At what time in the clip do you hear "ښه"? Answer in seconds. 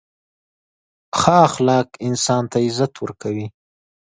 1.19-1.35